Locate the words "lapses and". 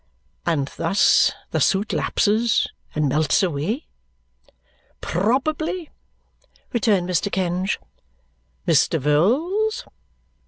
1.93-3.07